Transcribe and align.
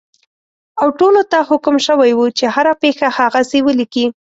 او 0.81 0.87
ټولو 0.99 1.21
ته 1.31 1.37
حکم 1.49 1.75
شوی 1.87 2.11
وو 2.15 2.27
چې 2.37 2.45
هره 2.55 2.73
پېښه 2.83 3.07
هغسې 3.19 3.59
ولیکي. 3.63 4.05